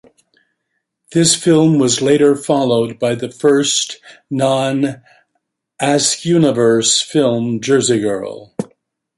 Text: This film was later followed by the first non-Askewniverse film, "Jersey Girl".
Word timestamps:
This 1.11 1.35
film 1.35 1.77
was 1.77 2.01
later 2.01 2.35
followed 2.35 2.97
by 2.97 3.13
the 3.13 3.29
first 3.29 3.99
non-Askewniverse 4.31 7.03
film, 7.03 7.61
"Jersey 7.61 7.99
Girl". 7.99 8.55